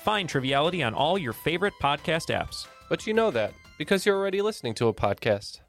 [0.00, 2.66] Find Triviality on all your favorite podcast apps.
[2.88, 5.60] But you know that because you're already listening to a podcast.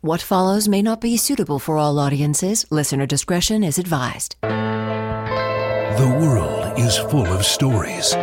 [0.00, 2.64] What follows may not be suitable for all audiences.
[2.70, 4.36] Listener discretion is advised.
[4.40, 8.14] The world is full of stories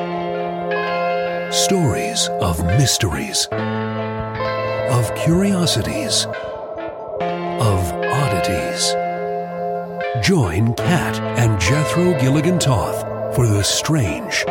[1.51, 8.95] stories of mysteries, of curiosities, of oddities.
[10.25, 14.45] Join Kat and Jethro Gilligan Toth for the strange,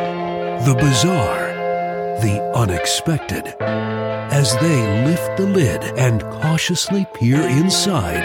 [0.67, 1.55] the bizarre,
[2.21, 8.23] the unexpected as they lift the lid and cautiously peer inside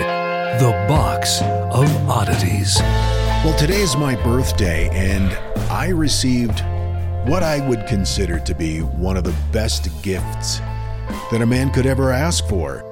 [0.60, 2.78] the box of oddities.
[3.44, 5.32] Well, today is my birthday, and
[5.72, 6.60] I received
[7.26, 10.60] what I would consider to be one of the best gifts
[11.32, 12.84] that a man could ever ask for.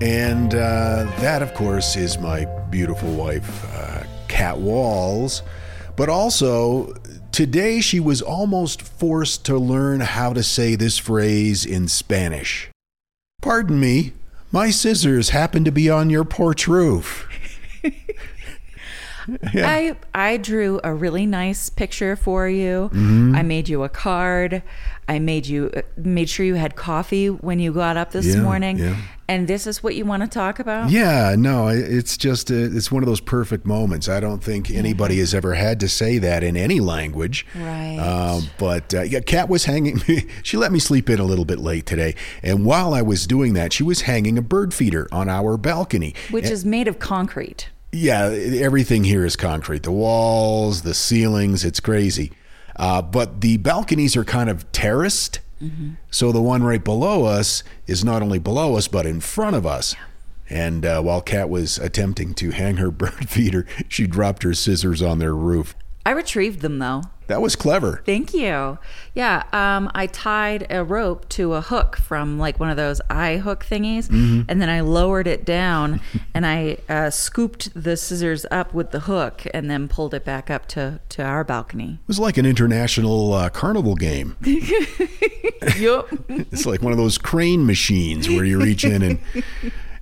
[0.00, 5.44] And uh, that, of course, is my beautiful wife, uh, Kat Walls.
[5.96, 6.92] But also,
[7.34, 12.70] today she was almost forced to learn how to say this phrase in Spanish.
[13.42, 14.12] Pardon me,
[14.52, 17.28] my scissors happen to be on your porch roof.
[19.54, 19.66] Yeah.
[19.66, 22.90] I I drew a really nice picture for you.
[22.92, 23.34] Mm-hmm.
[23.34, 24.62] I made you a card.
[25.08, 28.78] I made you made sure you had coffee when you got up this yeah, morning.
[28.78, 28.96] Yeah.
[29.26, 30.90] And this is what you want to talk about?
[30.90, 34.06] Yeah, no, it's just a, it's one of those perfect moments.
[34.06, 37.46] I don't think anybody has ever had to say that in any language.
[37.54, 37.96] Right.
[37.98, 39.98] Uh, but uh, yeah, Kat was hanging.
[40.42, 43.54] she let me sleep in a little bit late today, and while I was doing
[43.54, 46.98] that, she was hanging a bird feeder on our balcony, which and, is made of
[46.98, 47.70] concrete.
[47.92, 49.84] Yeah, everything here is concrete.
[49.84, 52.32] The walls, the ceilings, it's crazy.
[52.76, 55.40] Uh, but the balconies are kind of terraced.
[55.62, 55.92] Mm-hmm.
[56.10, 59.64] So the one right below us is not only below us, but in front of
[59.66, 59.94] us.
[60.50, 65.02] And uh, while Kat was attempting to hang her bird feeder, she dropped her scissors
[65.02, 65.74] on their roof.
[66.06, 67.02] I retrieved them though.
[67.26, 68.02] That was clever.
[68.04, 68.78] Thank you.
[69.14, 73.38] Yeah, um, I tied a rope to a hook from like one of those eye
[73.38, 74.42] hook thingies, mm-hmm.
[74.48, 76.00] and then I lowered it down,
[76.34, 80.50] and I uh, scooped the scissors up with the hook, and then pulled it back
[80.50, 81.98] up to to our balcony.
[82.02, 84.36] It was like an international uh, carnival game.
[84.42, 86.06] yep.
[86.28, 89.18] it's like one of those crane machines where you reach in and.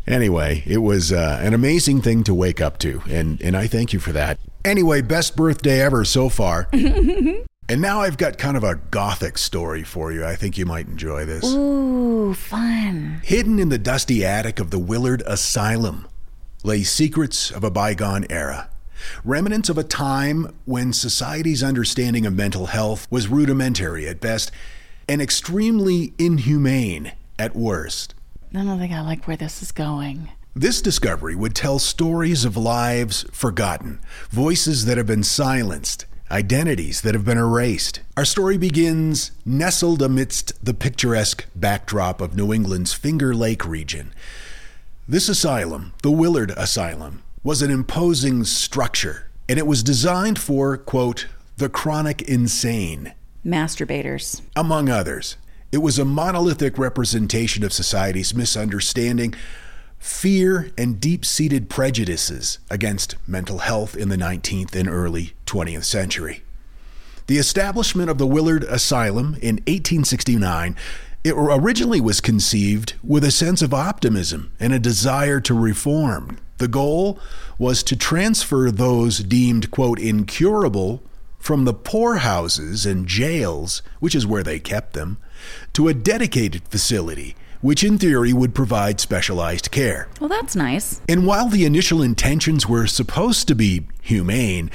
[0.05, 3.93] Anyway, it was uh, an amazing thing to wake up to, and, and I thank
[3.93, 4.37] you for that.
[4.65, 6.69] Anyway, best birthday ever so far.
[6.73, 10.25] and now I've got kind of a gothic story for you.
[10.25, 11.45] I think you might enjoy this.
[11.45, 13.21] Ooh, fun.
[13.25, 16.07] Hidden in the dusty attic of the Willard Asylum
[16.63, 18.71] lay secrets of a bygone era.
[19.25, 24.53] Remnants of a time when society's understanding of mental health was rudimentary at best
[25.09, 28.15] and extremely inhumane at worst.
[28.55, 30.31] I don't think I like where this is going.
[30.55, 37.15] This discovery would tell stories of lives forgotten, voices that have been silenced, identities that
[37.15, 38.01] have been erased.
[38.19, 44.13] Our story begins nestled amidst the picturesque backdrop of New England's Finger Lake region.
[45.09, 51.29] This asylum, the Willard Asylum, was an imposing structure, and it was designed for, quote,
[51.57, 53.15] the chronic insane.
[53.45, 54.43] Masturbators.
[54.55, 55.39] Among others.
[55.73, 59.35] It was a monolithic representation of society's misunderstanding,
[60.03, 66.43] fear, and deep seated prejudices against mental health in the 19th and early 20th century.
[67.29, 70.77] The establishment of the Willard Asylum in 1869
[71.23, 76.39] it originally was conceived with a sense of optimism and a desire to reform.
[76.59, 77.21] The goal
[77.59, 81.01] was to transfer those deemed, quote, incurable
[81.39, 85.19] from the poorhouses and jails, which is where they kept them,
[85.75, 90.09] to a dedicated facility, which in theory would provide specialized care.
[90.21, 91.01] Well, that's nice.
[91.09, 94.71] And while the initial intentions were supposed to be humane,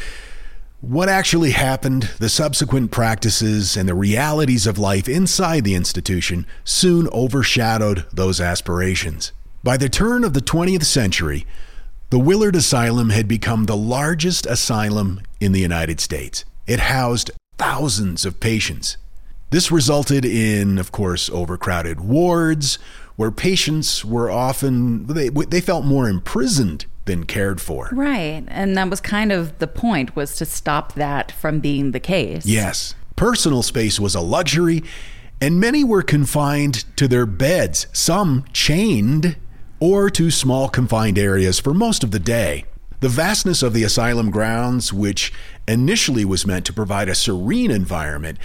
[0.80, 7.08] What actually happened, the subsequent practices, and the realities of life inside the institution soon
[7.12, 9.32] overshadowed those aspirations.
[9.64, 11.48] By the turn of the 20th century,
[12.12, 16.46] the Willard Asylum had become the largest asylum in the United States.
[16.68, 18.98] It housed thousands of patients.
[19.50, 22.80] This resulted in, of course, overcrowded wards
[23.16, 27.90] where patients were often they, they felt more imprisoned than cared for.
[27.94, 28.44] Right.
[28.48, 32.46] And that was kind of the point was to stop that from being the case.
[32.46, 32.94] Yes.
[33.16, 34.84] Personal space was a luxury
[35.40, 39.38] and many were confined to their beds, some chained
[39.80, 42.66] or to small confined areas for most of the day.
[43.00, 45.32] The vastness of the asylum grounds, which
[45.68, 48.40] initially was meant to provide a serene environment,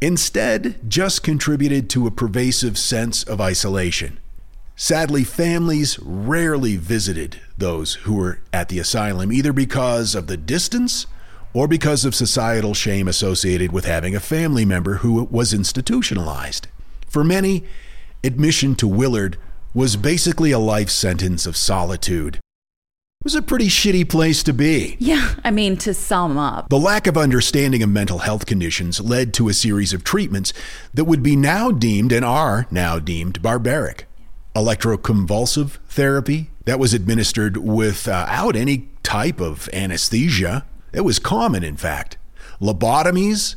[0.00, 4.18] instead just contributed to a pervasive sense of isolation.
[4.76, 11.06] Sadly, families rarely visited those who were at the asylum, either because of the distance
[11.52, 16.66] or because of societal shame associated with having a family member who was institutionalized.
[17.08, 17.64] For many,
[18.24, 19.38] admission to Willard
[19.72, 22.40] was basically a life sentence of solitude.
[23.24, 24.98] Was a pretty shitty place to be.
[24.98, 26.68] Yeah, I mean, to sum up.
[26.68, 30.52] The lack of understanding of mental health conditions led to a series of treatments
[30.92, 34.06] that would be now deemed and are now deemed barbaric.
[34.54, 40.66] Electroconvulsive therapy that was administered without any type of anesthesia.
[40.92, 42.18] It was common, in fact.
[42.60, 43.56] Lobotomies,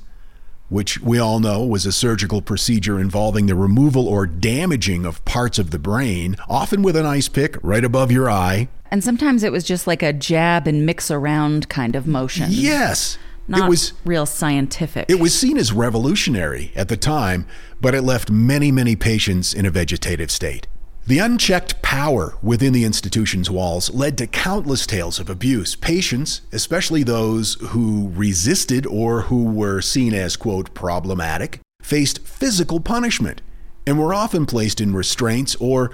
[0.69, 5.57] which we all know was a surgical procedure involving the removal or damaging of parts
[5.57, 8.67] of the brain, often with an ice pick right above your eye.
[8.91, 12.47] And sometimes it was just like a jab and mix around kind of motion.
[12.49, 13.17] Yes.
[13.49, 15.09] Not it was real scientific.
[15.09, 17.47] it was seen as revolutionary at the time,
[17.79, 20.67] but it left many, many patients in a vegetative state.
[21.07, 25.73] The unchecked power within the institution's walls led to countless tales of abuse.
[25.73, 33.41] Patients, especially those who resisted or who were seen as, quote, problematic, faced physical punishment
[33.85, 35.91] and were often placed in restraints or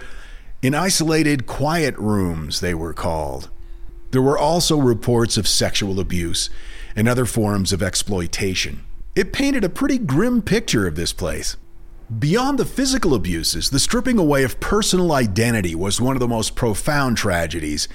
[0.63, 3.51] in isolated quiet rooms, they were called.
[4.09, 6.49] There were also reports of sexual abuse
[6.95, 8.83] and other forms of exploitation.
[9.15, 11.55] It painted a pretty grim picture of this place.
[12.19, 16.53] Beyond the physical abuses, the stripping away of personal identity was one of the most
[16.53, 17.87] profound tragedies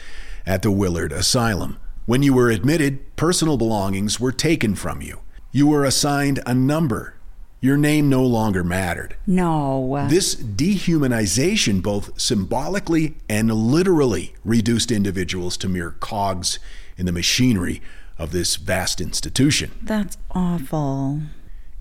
[0.47, 1.79] at the Willard Asylum.
[2.07, 5.21] When you were admitted, personal belongings were taken from you.
[5.53, 7.15] You were assigned a number.
[7.61, 9.17] Your name no longer mattered.
[9.27, 10.07] no.
[10.09, 16.59] This dehumanization both symbolically and literally reduced individuals to mere cogs
[16.97, 17.83] in the machinery
[18.17, 19.73] of this vast institution.
[19.83, 21.21] That's awful.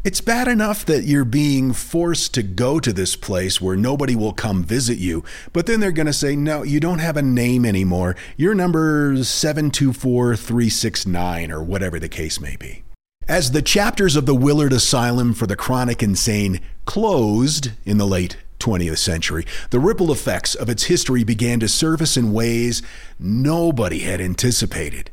[0.08, 4.32] It's bad enough that you're being forced to go to this place where nobody will
[4.32, 7.66] come visit you, but then they're going to say, no, you don't have a name
[7.66, 8.16] anymore.
[8.38, 12.84] You're number 724369, or whatever the case may be.
[13.28, 18.38] As the chapters of the Willard Asylum for the Chronic Insane closed in the late
[18.62, 22.82] 20th century, the ripple effects of its history began to surface in ways
[23.20, 25.12] nobody had anticipated.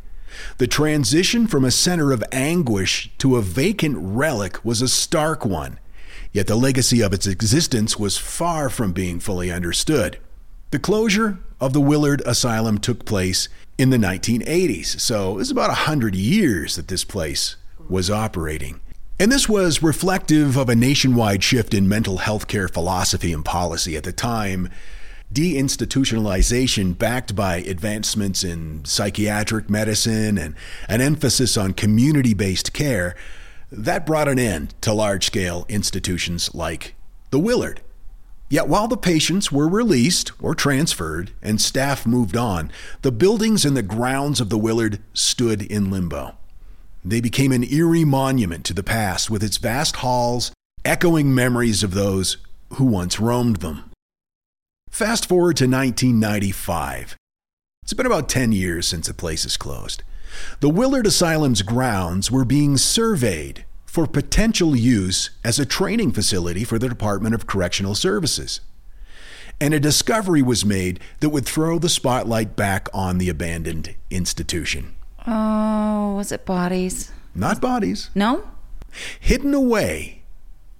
[0.58, 5.78] The transition from a center of anguish to a vacant relic was a stark one,
[6.32, 10.18] yet the legacy of its existence was far from being fully understood.
[10.70, 13.48] The closure of the Willard Asylum took place
[13.78, 17.56] in the 1980s, so it was about 100 years that this place
[17.88, 18.80] was operating.
[19.18, 23.96] And this was reflective of a nationwide shift in mental health care philosophy and policy
[23.96, 24.68] at the time.
[25.34, 30.54] Deinstitutionalization, backed by advancements in psychiatric medicine and
[30.88, 33.16] an emphasis on community based care,
[33.72, 36.94] that brought an end to large scale institutions like
[37.30, 37.80] the Willard.
[38.48, 42.70] Yet while the patients were released or transferred and staff moved on,
[43.02, 46.36] the buildings and the grounds of the Willard stood in limbo.
[47.04, 50.52] They became an eerie monument to the past with its vast halls
[50.84, 52.36] echoing memories of those
[52.74, 53.90] who once roamed them.
[54.94, 57.16] Fast forward to 1995.
[57.82, 60.04] It's been about 10 years since the place is closed.
[60.60, 66.78] The Willard Asylum's grounds were being surveyed for potential use as a training facility for
[66.78, 68.60] the Department of Correctional Services.
[69.60, 74.94] And a discovery was made that would throw the spotlight back on the abandoned institution.
[75.26, 77.10] Oh, was it bodies?
[77.34, 78.48] Not bodies, No?
[79.18, 80.22] hidden away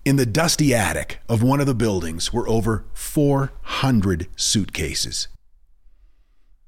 [0.05, 5.29] in the dusty attic of one of the buildings were over 400 suitcases.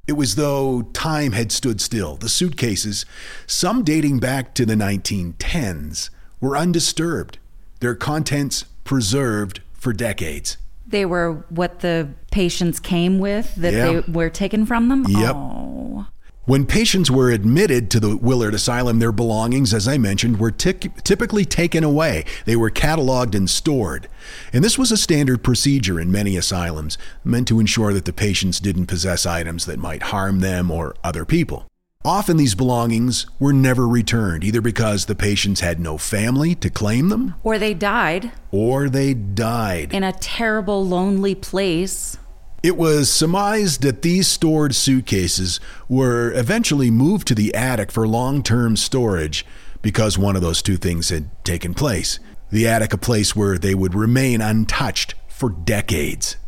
[0.06, 2.16] It was though time had stood still.
[2.16, 3.04] The suitcases,
[3.46, 7.38] some dating back to the 1910s, were undisturbed,
[7.80, 10.58] their contents preserved for decades.
[10.86, 15.04] They were what the patients came with that they were taken from them?
[15.08, 15.34] Yep.
[15.34, 16.06] Oh.
[16.46, 21.02] When patients were admitted to the Willard Asylum, their belongings, as I mentioned, were tic-
[21.02, 22.24] typically taken away.
[22.44, 24.08] They were cataloged and stored.
[24.52, 28.60] And this was a standard procedure in many asylums, meant to ensure that the patients
[28.60, 31.66] didn't possess items that might harm them or other people.
[32.04, 37.08] Often these belongings were never returned, either because the patients had no family to claim
[37.08, 39.92] them Or they died or they died.
[39.92, 42.18] in a terrible, lonely place.
[42.66, 48.42] It was surmised that these stored suitcases were eventually moved to the attic for long
[48.42, 49.46] term storage
[49.82, 52.18] because one of those two things had taken place.
[52.50, 56.38] The attic, a place where they would remain untouched for decades.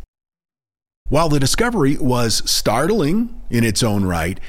[1.09, 4.41] While the discovery was startling in its own right,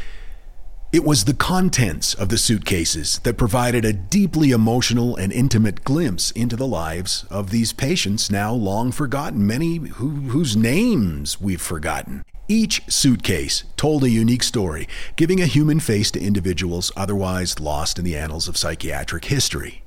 [0.91, 6.31] it was the contents of the suitcases that provided a deeply emotional and intimate glimpse
[6.31, 12.23] into the lives of these patients now long forgotten, many who, whose names we've forgotten.
[12.47, 18.05] Each suitcase told a unique story, giving a human face to individuals otherwise lost in
[18.05, 19.83] the annals of psychiatric history.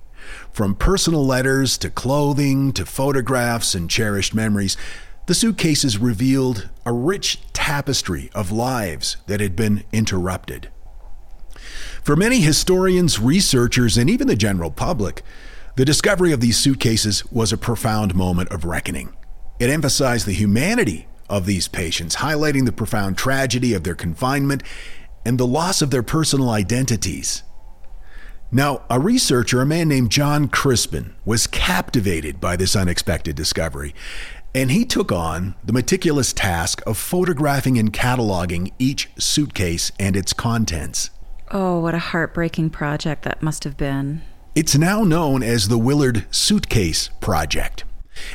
[0.52, 4.76] From personal letters to clothing to photographs and cherished memories,
[5.26, 10.68] the suitcases revealed a rich tapestry of lives that had been interrupted.
[12.02, 15.22] For many historians, researchers, and even the general public,
[15.76, 19.14] the discovery of these suitcases was a profound moment of reckoning.
[19.58, 24.62] It emphasized the humanity of these patients, highlighting the profound tragedy of their confinement
[25.24, 27.42] and the loss of their personal identities.
[28.50, 33.94] Now, a researcher, a man named Jon Crispin, was captivated by this unexpected discovery,
[34.54, 40.34] and he took on the meticulous task of photographing and cataloging each suitcase and its
[40.34, 41.08] contents.
[41.54, 44.22] Oh, what a heartbreaking project that must have been.
[44.54, 47.84] It's now known as the Willard Suitcase Project,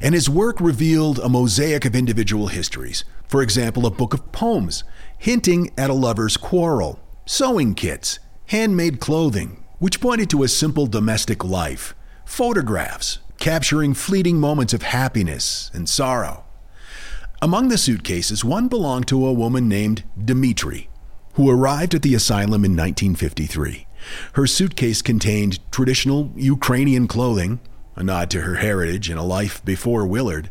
[0.03, 3.03] and his work revealed a mosaic of individual histories.
[3.27, 4.83] For example, a book of poems
[5.17, 11.43] hinting at a lover's quarrel, sewing kits, handmade clothing, which pointed to a simple domestic
[11.43, 16.43] life, photographs capturing fleeting moments of happiness and sorrow.
[17.41, 20.86] Among the suitcases, one belonged to a woman named Dmytre,
[21.37, 23.85] who arrived at the asylum in 1953.
[24.33, 27.59] Her suitcase contained traditional Ukrainian clothing,
[27.95, 30.49] a nod to her heritage and a life before Willard.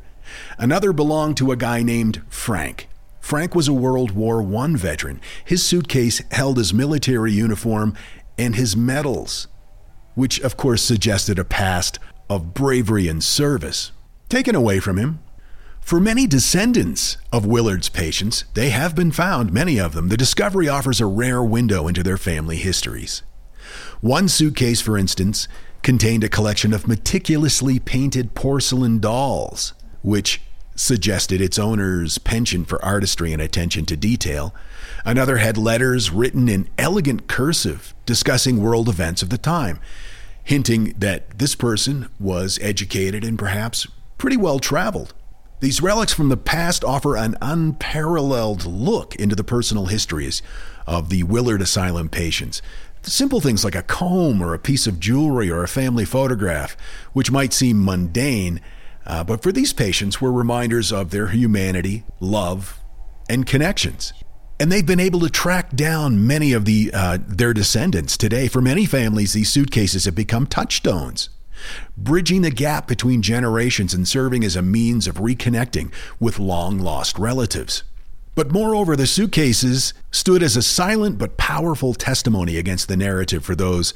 [0.58, 2.88] Another belonged to a guy named Frank.
[3.20, 5.20] Frank was a World War I veteran.
[5.44, 7.94] His suitcase held his military uniform
[8.38, 9.48] and his medals,
[10.14, 11.98] which of course suggested a past
[12.30, 13.90] of bravery and service,
[14.28, 15.18] taken away from him.
[15.86, 20.08] For many descendants of Willard's patients, they have been found, many of them.
[20.08, 23.22] The discovery offers a rare window into their family histories.
[24.00, 25.46] One suitcase, for instance,
[25.84, 30.42] contained a collection of meticulously painted porcelain dolls, which
[30.74, 34.52] suggested its owner's penchant for artistry and attention to detail.
[35.04, 39.78] Another had letters written in elegant cursive discussing world events of the time,
[40.42, 43.86] hinting that this person was educated and perhaps
[44.18, 45.14] pretty well traveled.
[45.58, 50.42] These relics from the past offer an unparalleled look into the personal histories
[50.86, 52.60] of the Willard Asylum patients.
[53.02, 56.76] Simple things like a comb or a piece of jewelry or a family photograph,
[57.14, 58.60] which might seem mundane,
[59.06, 62.78] uh, but for these patients were reminders of their humanity, love,
[63.28, 64.12] and connections.
[64.60, 68.48] And they've been able to track down many of the uh, their descendants today.
[68.48, 71.30] For many families, these suitcases have become touchstones,
[71.96, 77.18] bridging the gap between generations and serving as a means of reconnecting with long lost
[77.18, 77.82] relatives.
[78.34, 83.54] But moreover, the suitcases stood as a silent but powerful testimony against the narrative for
[83.54, 83.94] those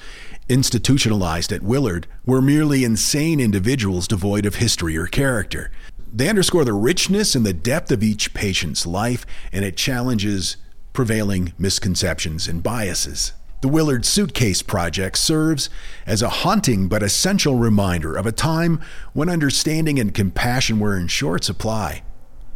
[0.49, 5.71] institutionalized at Willard were merely insane individuals devoid of history or character.
[6.13, 10.57] They underscore the richness and the depth of each patient's life, and it challenges
[10.93, 13.33] prevailing misconceptions and biases.
[13.61, 15.69] The Willard Suitcase Project serves
[16.07, 18.81] as a haunting but essential reminder of a time
[19.13, 22.03] when understanding and compassion were in short supply.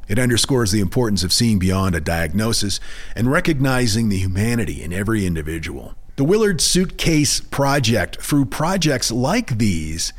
[0.09, 2.81] It underscores the importance of seeing beyond a diagnosis
[3.15, 5.95] and recognizing the humanity in every individual.
[6.17, 10.15] The Willard Suitcase Project, through projects like these,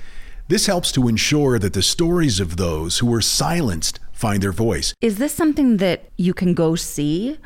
[0.49, 4.93] this helps to ensure that the stories of those who were silenced find their voice.
[5.01, 7.39] Is this something that you can go see?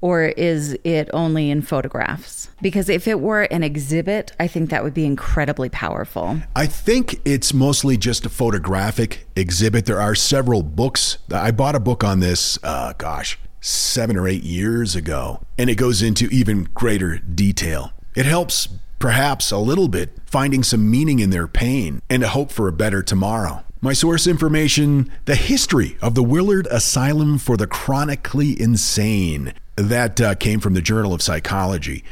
[0.00, 2.50] Or is it only in photographs?
[2.62, 6.40] Because if it were an exhibit, I think that would be incredibly powerful.
[6.56, 9.86] I think it's mostly just a photographic exhibit.
[9.86, 11.18] There are several books.
[11.32, 15.74] I bought a book on this, uh, gosh, seven or eight years ago, and it
[15.74, 17.92] goes into even greater detail.
[18.16, 22.50] It helps, perhaps a little bit, finding some meaning in their pain and a hope
[22.50, 23.64] for a better tomorrow.
[23.82, 29.54] My source information The History of the Willard Asylum for the Chronically Insane.
[29.80, 32.04] That uh, came from the Journal of Psychology.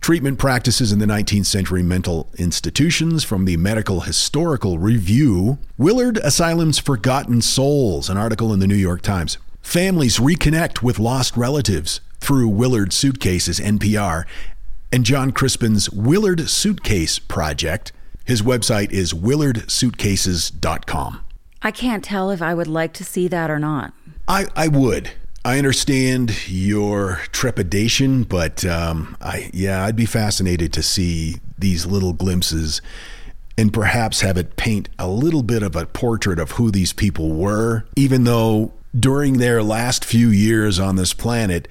[0.00, 5.58] Treatment practices in the 19th century mental institutions from the Medical Historical Review.
[5.76, 9.36] Willard Asylum's Forgotten Souls, an article in the New York Times.
[9.60, 14.24] Families reconnect with lost relatives through Willard Suitcases, NPR,
[14.90, 17.92] and Jon Crispin's Willard Suitcase Project.
[18.24, 21.20] His website is willardsuitcases.com.
[21.60, 23.92] I can't tell if I would like to see that or not.
[24.26, 25.10] I, I would.
[25.44, 32.12] I understand your trepidation, but um, I yeah, I'd be fascinated to see these little
[32.12, 32.82] glimpses
[33.56, 37.30] and perhaps have it paint a little bit of a portrait of who these people
[37.30, 41.68] were, even though during their last few years on this planet,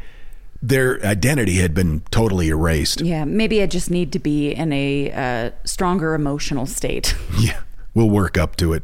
[0.62, 3.02] their identity had been totally erased.
[3.02, 7.16] Yeah, maybe I just need to be in a uh, stronger emotional state.
[7.40, 7.62] Yeah,
[7.94, 8.84] we'll work up to it.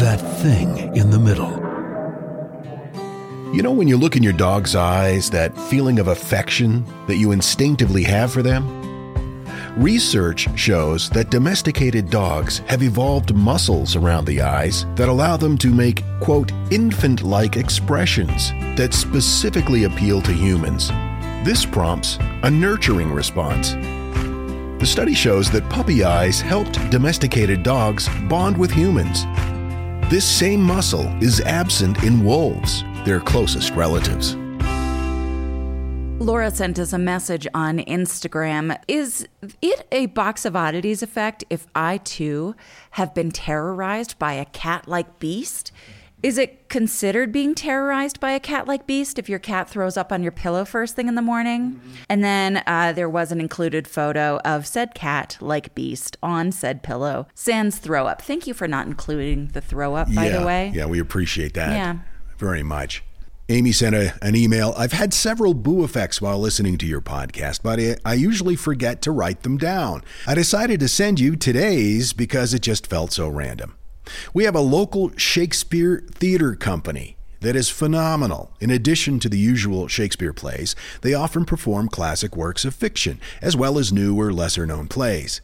[0.00, 1.52] that thing in the middle.
[3.54, 7.30] You know, when you look in your dog's eyes, that feeling of affection that you
[7.30, 8.66] instinctively have for them?
[9.76, 15.72] Research shows that domesticated dogs have evolved muscles around the eyes that allow them to
[15.72, 20.88] make, quote, infant like expressions that specifically appeal to humans.
[21.44, 23.72] This prompts a nurturing response.
[24.80, 29.24] The study shows that puppy eyes helped domesticated dogs bond with humans.
[30.10, 34.36] This same muscle is absent in wolves, their closest relatives.
[36.22, 38.78] Laura sent us a message on Instagram.
[38.86, 39.26] Is
[39.62, 42.54] it a box of oddities effect if I too
[42.90, 45.72] have been terrorized by a cat like beast?
[46.24, 50.10] Is it considered being terrorized by a cat like beast if your cat throws up
[50.10, 51.78] on your pillow first thing in the morning?
[52.08, 56.82] And then uh, there was an included photo of said cat like beast on said
[56.82, 58.22] pillow, sans throw up.
[58.22, 60.72] Thank you for not including the throw up, by yeah, the way.
[60.74, 61.72] Yeah, we appreciate that.
[61.72, 61.98] Yeah.
[62.38, 63.04] Very much.
[63.50, 64.72] Amy sent a, an email.
[64.78, 69.02] I've had several boo effects while listening to your podcast, but I, I usually forget
[69.02, 70.02] to write them down.
[70.26, 73.76] I decided to send you today's because it just felt so random.
[74.32, 78.52] We have a local Shakespeare theater company that is phenomenal.
[78.60, 83.56] In addition to the usual Shakespeare plays, they often perform classic works of fiction, as
[83.56, 85.40] well as new or lesser known plays.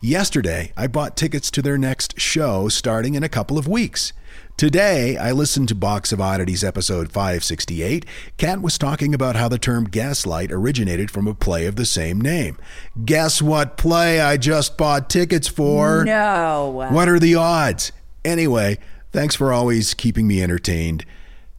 [0.00, 4.12] Yesterday, I bought tickets to their next show starting in a couple of weeks.
[4.56, 8.06] Today, I listened to Box of Oddities episode 568.
[8.36, 12.20] Kat was talking about how the term gaslight originated from a play of the same
[12.20, 12.58] name.
[13.04, 16.04] Guess what play I just bought tickets for?
[16.04, 16.86] No.
[16.90, 17.92] What are the odds?
[18.24, 18.78] Anyway,
[19.10, 21.04] thanks for always keeping me entertained.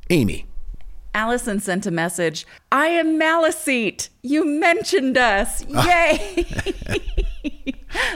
[0.09, 0.45] Amy.
[1.15, 2.45] Allison sent a message.
[2.71, 4.09] I am Maliseet.
[4.23, 5.63] You mentioned us.
[5.67, 6.45] Yay.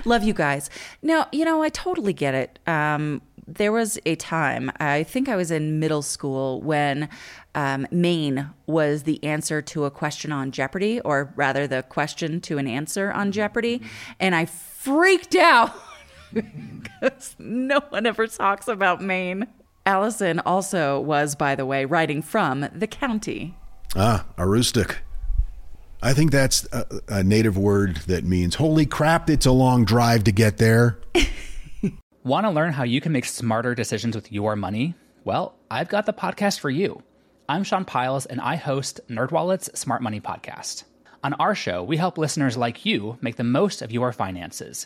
[0.06, 0.70] Love you guys.
[1.04, 2.60] Now, you know, I totally get it.
[2.66, 7.08] Um, there was a time, I think I was in middle school, when
[7.56, 12.58] um, Maine was the answer to a question on Jeopardy, or rather, the question to
[12.58, 13.82] an answer on Jeopardy.
[14.20, 15.74] And I freaked out
[16.34, 19.48] because no one ever talks about Maine.
[19.86, 23.56] Allison also was, by the way, writing from the county.
[23.96, 24.98] Ah, Aroostook.
[26.02, 30.26] I think that's a, a native word that means, holy crap, it's a long drive
[30.26, 31.00] to get there.
[32.24, 34.94] Want to learn how you can make smarter decisions with your money?
[35.24, 37.02] Well, I've got the podcast for you.
[37.50, 40.84] I'm Sean Pyles, and I host NerdWallet's Smart Money Podcast.
[41.24, 44.86] On our show, we help listeners like you make the most of your finances.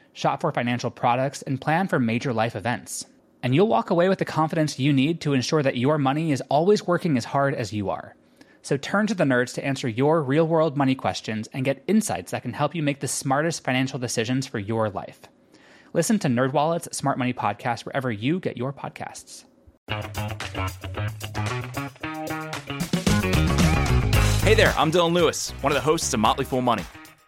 [0.13, 3.05] shop for financial products, and plan for major life events.
[3.43, 6.43] And you'll walk away with the confidence you need to ensure that your money is
[6.49, 8.15] always working as hard as you are.
[8.61, 12.31] So turn to the nerds to answer your real world money questions and get insights
[12.31, 15.21] that can help you make the smartest financial decisions for your life.
[15.93, 19.45] Listen to NerdWallet's Smart Money Podcast wherever you get your podcasts.
[24.43, 26.83] Hey there, I'm Dylan Lewis, one of the hosts of Motley Fool Money.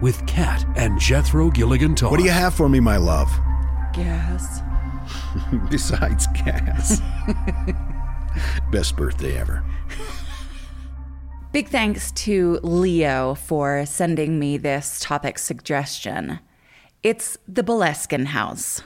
[0.00, 2.10] with Kat and Jethro Gilligan Todd.
[2.10, 3.28] What do you have for me, my love?
[3.92, 4.60] Gas.
[5.70, 7.00] Besides gas.
[8.72, 9.64] Best birthday ever.
[11.52, 16.40] Big thanks to Leo for sending me this topic suggestion.
[17.02, 18.82] It's the Boleskine House.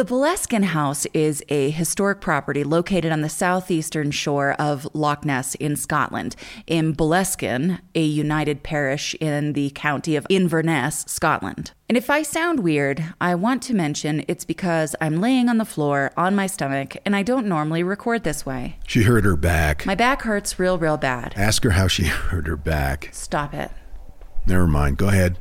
[0.00, 5.54] The Boleskine House is a historic property located on the southeastern shore of Loch Ness
[5.56, 6.36] in Scotland,
[6.66, 11.72] in Boleskine, a united parish in the county of Inverness, Scotland.
[11.86, 15.66] And if I sound weird, I want to mention it's because I'm laying on the
[15.66, 18.78] floor on my stomach and I don't normally record this way.
[18.86, 19.84] She hurt her back.
[19.84, 21.34] My back hurts real, real bad.
[21.36, 23.10] Ask her how she hurt her back.
[23.12, 23.70] Stop it.
[24.46, 24.96] Never mind.
[24.96, 25.36] Go ahead.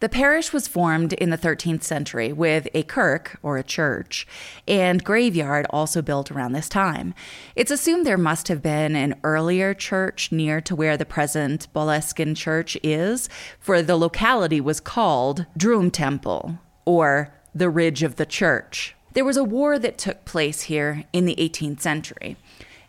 [0.00, 4.26] The parish was formed in the 13th century with a kirk, or a church,
[4.66, 7.12] and graveyard also built around this time.
[7.54, 12.34] It's assumed there must have been an earlier church near to where the present Boleskine
[12.34, 18.96] Church is, for the locality was called Drum Temple, or the Ridge of the Church.
[19.12, 22.38] There was a war that took place here in the 18th century.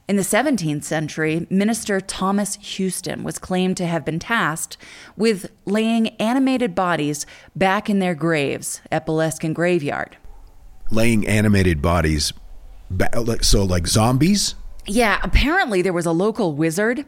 [0.08, 4.76] In the 17th century, Minister Thomas Houston was claimed to have been tasked
[5.16, 10.18] with laying animated bodies back in their graves at Boleskine Graveyard.
[10.90, 12.34] Laying animated bodies.
[13.42, 14.56] So, like zombies?
[14.86, 17.06] Yeah, apparently there was a local wizard.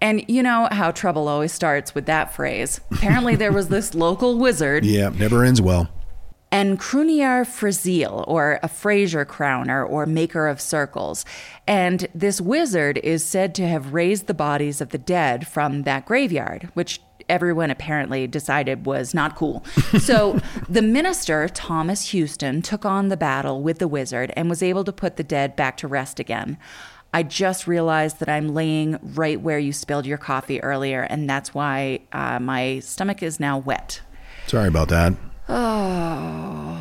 [0.00, 2.80] And you know how trouble always starts with that phrase.
[2.92, 5.88] Apparently there was this local wizard Yeah, never ends well.
[6.52, 11.24] And Crunier Frasiel, or a Fraser crowner, or maker of circles.
[11.66, 16.06] And this wizard is said to have raised the bodies of the dead from that
[16.06, 19.64] graveyard, which everyone apparently decided was not cool.
[19.98, 24.84] So the minister, Thomas Houston, took on the battle with the wizard and was able
[24.84, 26.58] to put the dead back to rest again.
[27.12, 31.54] I just realized that I'm laying right where you spilled your coffee earlier, and that's
[31.54, 34.00] why uh, my stomach is now wet.
[34.46, 35.14] Sorry about that.
[35.48, 36.78] Oh.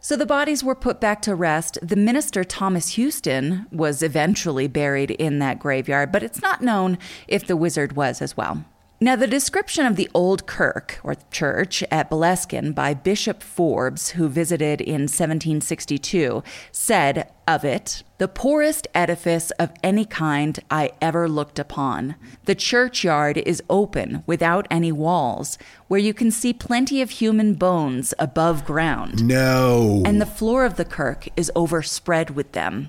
[0.00, 1.78] So the bodies were put back to rest.
[1.82, 7.46] The minister, Thomas Houston, was eventually buried in that graveyard, but it's not known if
[7.46, 8.64] the wizard was as well.
[9.00, 14.28] Now, the description of the old kirk or church at Boleskine by Bishop Forbes, who
[14.28, 21.60] visited in 1762, said of it, the poorest edifice of any kind I ever looked
[21.60, 22.16] upon.
[22.46, 28.14] The churchyard is open without any walls, where you can see plenty of human bones
[28.18, 29.24] above ground.
[29.24, 30.02] No.
[30.04, 32.88] And the floor of the kirk is overspread with them.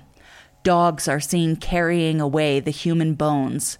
[0.64, 3.78] Dogs are seen carrying away the human bones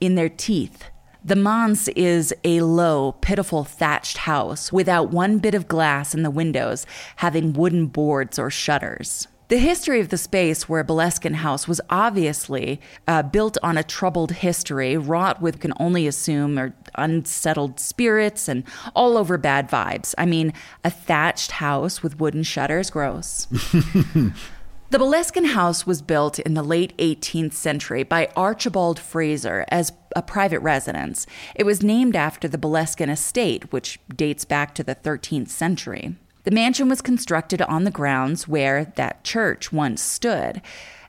[0.00, 0.84] in their teeth
[1.26, 6.30] the manse is a low, pitiful thatched house without one bit of glass in the
[6.30, 6.86] windows,
[7.16, 9.26] having wooden boards or shutters.
[9.48, 14.32] The history of the space where Boleskine House was obviously uh, built on a troubled
[14.32, 18.62] history, wrought with can only assume or unsettled spirits and
[18.94, 20.14] all over bad vibes.
[20.16, 20.52] I mean,
[20.84, 23.48] a thatched house with wooden shutters, gross.
[24.88, 30.22] The Boleskine House was built in the late 18th century by Archibald Fraser as a
[30.22, 31.26] private residence.
[31.56, 36.14] It was named after the Boleskine estate, which dates back to the 13th century.
[36.44, 40.62] The mansion was constructed on the grounds where that church once stood.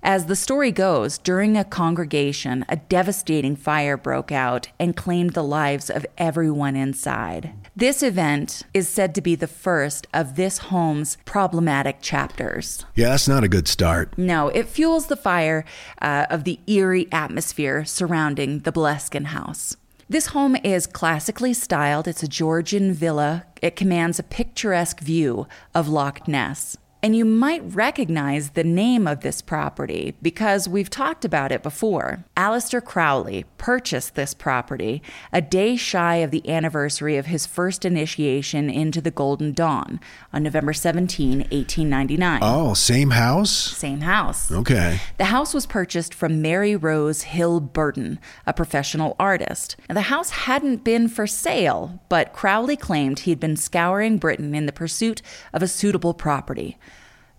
[0.03, 5.43] As the story goes, during a congregation, a devastating fire broke out and claimed the
[5.43, 7.53] lives of everyone inside.
[7.75, 12.85] This event is said to be the first of this home's problematic chapters.
[12.95, 14.17] Yeah, that's not a good start.
[14.17, 15.65] No, it fuels the fire
[16.01, 19.75] uh, of the eerie atmosphere surrounding the Boleskine house.
[20.09, 22.07] This home is classically styled.
[22.07, 23.45] It's a Georgian villa.
[23.61, 26.77] It commands a picturesque view of Loch Ness.
[27.07, 32.25] And you might recognize the name of this property because we've talked about it before.
[32.35, 38.69] Aleister Crowley purchased this property a day shy of the anniversary of his first initiation
[38.69, 40.01] into the Golden Dawn
[40.33, 42.39] on November 17, 1899.
[42.41, 43.51] Oh, same house?
[43.51, 44.51] Same house.
[44.51, 44.99] Okay.
[45.17, 49.77] The house was purchased from Mary Rose Hill Burton, a professional artist.
[49.87, 54.65] Now, the house hadn't been for sale, but Crowley claimed he'd been scouring Britain in
[54.65, 55.21] the pursuit
[55.53, 56.77] of a suitable property.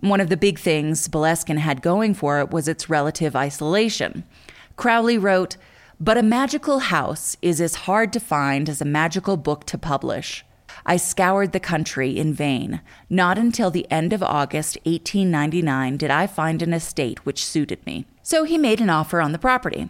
[0.00, 4.22] One of the big things Boleskine had going for it was its relative isolation.
[4.76, 5.56] Crowley wrote,
[5.98, 10.44] But a magical house is as hard to find as a magical book to publish.
[10.86, 12.80] I scoured the country in vain.
[13.10, 18.06] Not until the end of August 1899 did I find an estate which suited me.
[18.22, 19.88] So he made an offer on the property.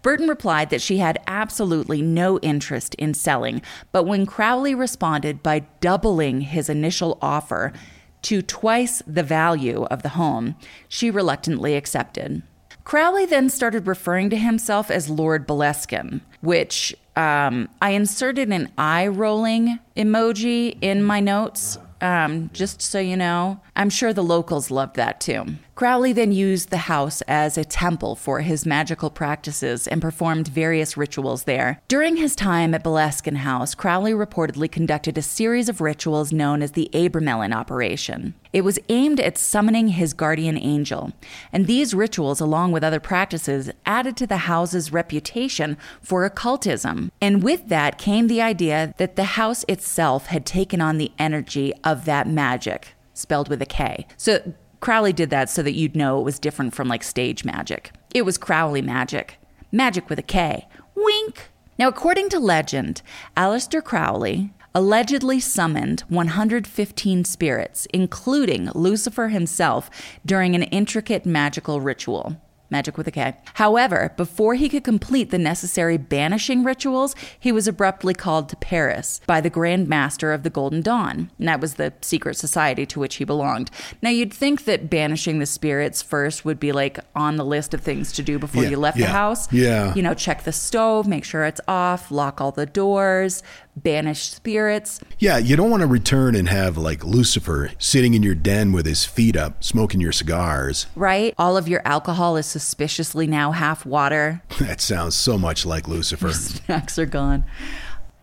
[0.00, 3.60] Burton replied that she had absolutely no interest in selling,
[3.92, 7.72] but when Crowley responded by doubling his initial offer,
[8.22, 10.56] to twice the value of the home,
[10.88, 12.42] she reluctantly accepted.
[12.84, 19.06] Crowley then started referring to himself as Lord Boleskine, which um, I inserted an eye
[19.06, 23.60] rolling emoji in my notes, um, just so you know.
[23.76, 25.44] I'm sure the locals loved that too.
[25.74, 30.94] Crowley then used the house as a temple for his magical practices and performed various
[30.94, 31.80] rituals there.
[31.88, 36.72] During his time at Boleskine House, Crowley reportedly conducted a series of rituals known as
[36.72, 38.34] the Abramelin operation.
[38.52, 41.12] It was aimed at summoning his guardian angel,
[41.50, 47.10] and these rituals, along with other practices, added to the house's reputation for occultism.
[47.22, 51.72] And with that came the idea that the house itself had taken on the energy
[51.84, 54.06] of that magic, spelled with a K.
[54.16, 57.92] So Crowley did that so that you'd know it was different from like stage magic.
[58.14, 59.38] It was Crowley magic.
[59.70, 60.66] Magic with a K.
[60.94, 61.50] Wink.
[61.78, 63.02] Now, according to legend,
[63.36, 69.90] Aleister Crowley allegedly summoned 115 spirits, including Lucifer himself,
[70.24, 72.36] during an intricate magical ritual.
[72.70, 73.34] Magic with a K.
[73.54, 79.20] However, before he could complete the necessary banishing rituals, he was abruptly called to Paris
[79.26, 81.30] by the Grand Master of the Golden Dawn.
[81.38, 83.70] And that was the secret society to which he belonged.
[84.02, 87.80] Now, you'd think that banishing the spirits first would be like on the list of
[87.80, 89.52] things to do before Yeah, you left yeah, the house.
[89.52, 89.94] yeah.
[89.94, 93.42] You know, check the stove, make sure it's off, lock all the doors,
[93.76, 95.00] banish spirits.
[95.18, 98.86] Yeah, you don't want to return and have like Lucifer sitting in your den with
[98.86, 100.86] his feet up, smoking your cigars.
[100.94, 101.34] right?
[101.38, 104.42] All of your alcohol is suspiciously now half water.
[104.60, 106.32] That sounds so much like Lucifer.
[106.32, 107.44] Snacks are gone.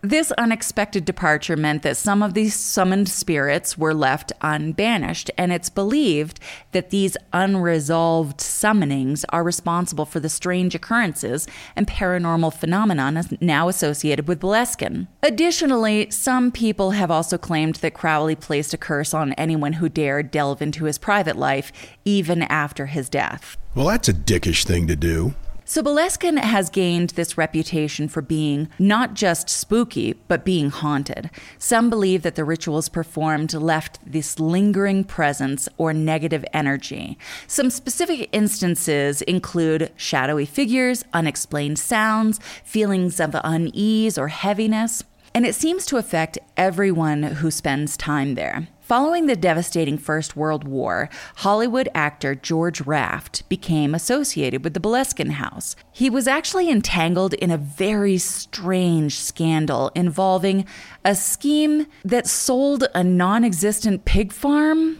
[0.00, 5.68] This unexpected departure meant that some of these summoned spirits were left unbanished, and it's
[5.68, 6.38] believed
[6.70, 14.28] that these unresolved summonings are responsible for the strange occurrences and paranormal phenomenon now associated
[14.28, 15.08] with Boleskine.
[15.20, 20.30] Additionally, some people have also claimed that Crowley placed a curse on anyone who dared
[20.30, 21.72] delve into his private life,
[22.04, 23.56] even after his death.
[23.74, 25.34] Well, that's a dickish thing to do.
[25.70, 31.28] So Boleskine has gained this reputation for being not just spooky, but being haunted.
[31.58, 37.18] Some believe that the rituals performed left this lingering presence or negative energy.
[37.46, 45.04] Some specific instances include shadowy figures, unexplained sounds, feelings of unease or heaviness,
[45.34, 48.68] and it seems to affect everyone who spends time there.
[48.88, 55.32] Following the devastating First World War, Hollywood actor George Raft became associated with the Boleskine
[55.32, 55.76] House.
[55.92, 60.64] He was actually entangled in a very strange scandal involving
[61.04, 64.98] a scheme that sold a non existent pig farm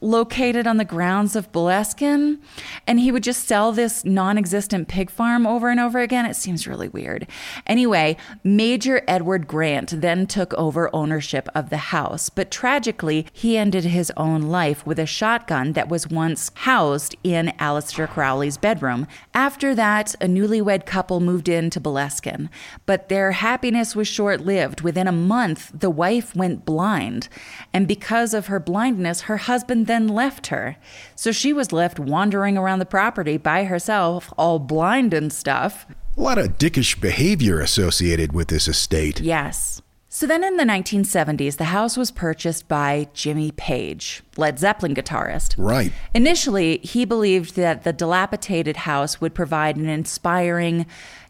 [0.00, 2.38] located on the grounds of Boleskine,
[2.86, 6.26] and he would just sell this non existent pig farm over and over again.
[6.26, 7.26] It seems really weird.
[7.66, 13.84] Anyway, Major Edward Grant then took over ownership of the house, but tragically, he ended
[13.84, 19.06] his own life with a shotgun that was once housed in Aleister Crowley's bedroom.
[19.34, 22.48] After that, a newlywed couple moved into Boleskine,
[22.86, 24.82] but their happiness was short lived.
[24.82, 27.28] Within a month, the wife went blind,
[27.72, 30.76] and because of her blindness, her husband then left her.
[31.16, 35.84] So she was left wandering around the property by herself, all blind and stuff.
[36.16, 39.20] A lot of dickish behavior associated with this estate.
[39.20, 39.82] Yes.
[40.10, 45.54] So then in the 1970s, the house was purchased by Jimmy Page, Led Zeppelin guitarist.
[45.58, 45.92] Right.
[46.14, 50.86] Initially, he believed that the dilapidated house would provide an inspiring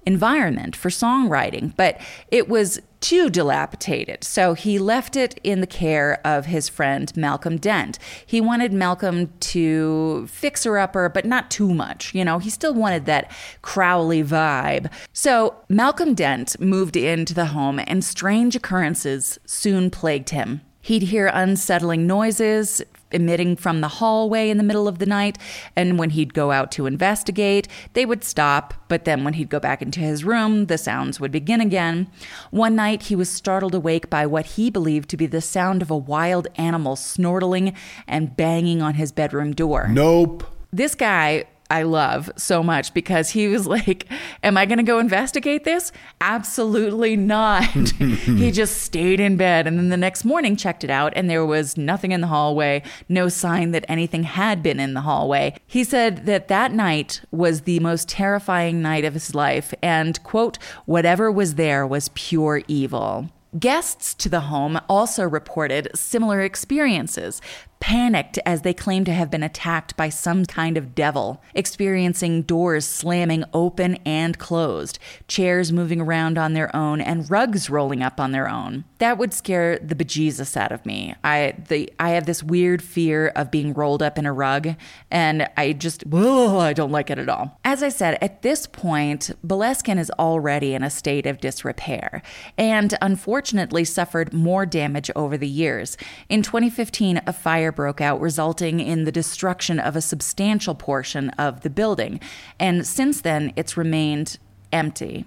[0.07, 4.25] environment for songwriting, but it was too dilapidated.
[4.25, 7.99] So he left it in the care of his friend Malcolm Dent.
[8.27, 12.15] He wanted Malcolm to fix her upper, but not too much.
[12.15, 13.31] You know, he still wanted that
[13.63, 14.91] Crowley vibe.
[15.13, 20.63] So Malcolm Dent moved into the home, and strange occurrences soon plagued him.
[20.81, 25.39] He'd hear unsettling noises, emitting from the hallway in the middle of the night.
[25.77, 28.75] And when he'd go out to investigate, they would stop.
[28.89, 32.11] But then when he'd go back into his room, the sounds would begin again.
[32.51, 35.91] One night, he was startled awake by what he believed to be the sound of
[35.91, 37.75] a wild animal snortling
[38.07, 39.89] and banging on his bedroom door.
[39.89, 40.45] Nope.
[40.73, 44.07] This guy I love so much because he was like,
[44.43, 45.93] Am I going to go investigate this?
[46.21, 47.65] Absolutely not.
[47.89, 51.45] he just stayed in bed and then the next morning checked it out and there
[51.45, 55.55] was nothing in the hallway, no sign that anything had been in the hallway.
[55.67, 60.59] He said that that night was the most terrifying night of his life and, quote,
[60.87, 63.29] whatever was there was pure evil.
[63.59, 67.41] Guests to the home also reported similar experiences,
[67.81, 72.87] panicked as they claimed to have been attacked by some kind of devil, experiencing doors
[72.87, 78.33] slamming open and closed, chairs moving around on their own, and rugs rolling up on
[78.33, 78.85] their own.
[78.99, 81.15] That would scare the bejesus out of me.
[81.23, 84.75] I the I have this weird fear of being rolled up in a rug,
[85.11, 87.59] and I just I don't like it at all.
[87.65, 92.23] As I said, at this point, Boleskine is already in a state of disrepair,
[92.57, 95.97] and unfortunately suffered more damage over the years.
[96.29, 101.61] In 2015, a fire broke out, resulting in the destruction of a substantial portion of
[101.61, 102.21] the building.
[102.59, 104.39] And since then, it's remained
[104.73, 105.25] empty.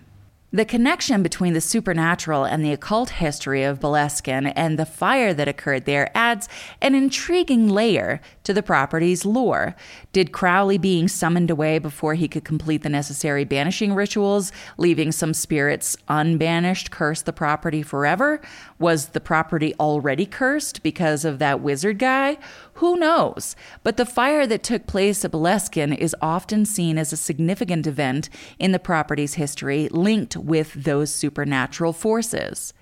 [0.54, 5.48] The connection between the supernatural and the occult history of Boleskine and the fire that
[5.48, 6.50] occurred there adds
[6.82, 9.78] an intriguing layer to the property's lore.
[10.12, 15.34] Did Crowley being summoned away before he could complete the necessary banishing rituals, leaving some
[15.34, 18.42] spirits unbanished, curse the property forever?
[18.78, 22.38] Was the property already cursed because of that wizard guy?
[22.82, 23.56] Who knows?
[23.84, 28.28] But the fire that took place at Boleskine is often seen as a significant event
[28.58, 32.74] in the property's history linked with those supernatural forces.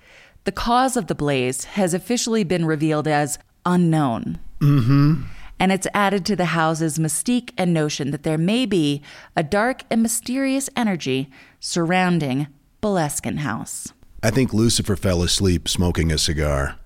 [0.44, 4.38] The cause of the blaze has officially been revealed as unknown.
[4.60, 5.24] Mm-hmm.
[5.58, 9.02] And it's added to the house's mystique and notion that there may be
[9.36, 11.28] a dark and mysterious energy
[11.60, 12.46] surrounding
[12.82, 13.92] Boleskine House.
[14.22, 16.76] I think Lucifer fell asleep smoking a cigar.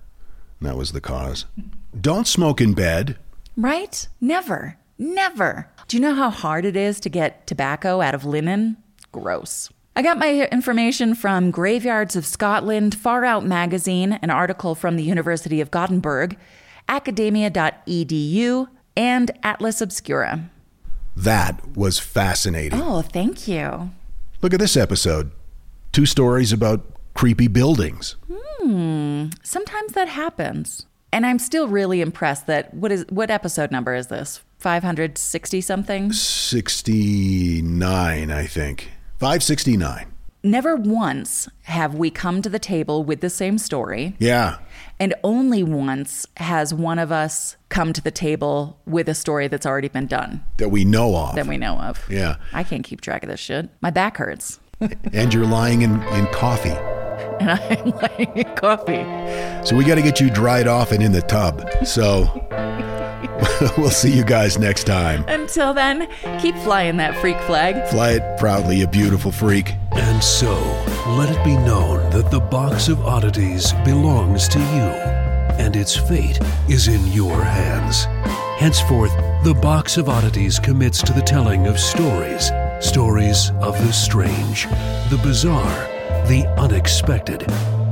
[0.59, 1.45] That was the cause.
[1.99, 3.17] Don't smoke in bed.
[3.55, 4.07] Right?
[4.19, 4.77] Never.
[4.97, 5.69] Never.
[5.87, 8.77] Do you know how hard it is to get tobacco out of linen?
[9.11, 9.69] Gross.
[9.95, 15.03] I got my information from Graveyards of Scotland, Far Out Magazine, an article from the
[15.03, 16.37] University of Gothenburg,
[16.89, 18.67] academia.edu,
[18.97, 20.49] and Atlas Obscura.
[21.15, 22.81] That was fascinating.
[22.81, 23.91] Oh, thank you.
[24.41, 25.31] Look at this episode.
[25.93, 28.17] Two stories about creepy buildings.
[28.29, 30.87] Hmm, sometimes that happens.
[31.11, 34.41] And I'm still really impressed that what is what episode number is this?
[34.59, 36.11] 560 something?
[36.11, 38.91] 69, I think.
[39.19, 40.07] 569.
[40.43, 44.57] Never once have we come to the table with the same story, Yeah.
[44.99, 49.65] and only once has one of us come to the table with a story that's
[49.65, 51.33] already been done That we know of.
[51.35, 52.05] that we know of.
[52.11, 52.35] yeah.
[52.53, 53.69] I can't keep track of this shit.
[53.81, 54.59] My back hurts.
[55.13, 56.69] And you're lying in, in coffee.
[57.39, 59.03] And I'm lying in coffee.
[59.65, 61.69] So we got to get you dried off and in the tub.
[61.85, 62.23] So
[63.77, 65.23] we'll see you guys next time.
[65.27, 66.07] Until then,
[66.39, 67.87] keep flying that freak flag.
[67.89, 69.73] Fly it proudly, a beautiful freak.
[69.93, 70.53] And so,
[71.17, 74.89] let it be known that the box of oddities belongs to you,
[75.57, 78.05] and its fate is in your hands.
[78.59, 82.51] Henceforth, the box of oddities commits to the telling of stories
[82.85, 84.67] stories of the strange,
[85.09, 85.87] the bizarre,
[86.27, 87.43] the unexpected.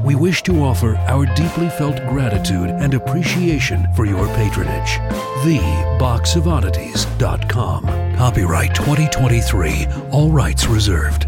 [0.04, 5.00] We wish to offer our deeply felt gratitude and appreciation for your patronage.
[5.44, 7.86] TheBoxOfOddities.com.
[8.18, 11.28] Copyright 2023, all rights reserved.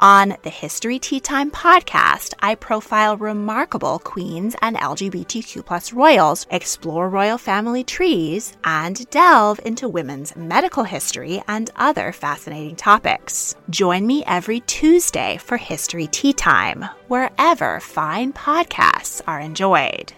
[0.00, 7.08] On the History Tea Time podcast, I profile remarkable queens and LGBTQ plus royals, explore
[7.08, 13.54] royal family trees, and delve into women's medical history and other fascinating topics.
[13.70, 20.12] Join me every Tuesday for History Tea Time, wherever fine podcasts are enjoyed.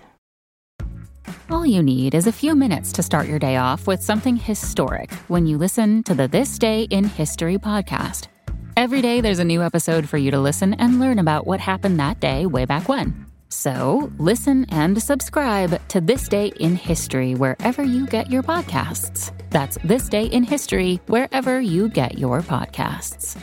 [1.50, 5.12] All you need is a few minutes to start your day off with something historic
[5.28, 8.28] when you listen to the This Day in History podcast.
[8.76, 11.98] Every day, there's a new episode for you to listen and learn about what happened
[11.98, 13.24] that day way back when.
[13.48, 19.32] So, listen and subscribe to This Day in History wherever you get your podcasts.
[19.48, 23.40] That's This Day in History wherever you get your podcasts.